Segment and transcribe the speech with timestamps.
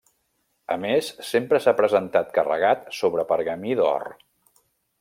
[0.75, 4.09] A més sempre s'ha presentat carregat sobre pergamí d'or.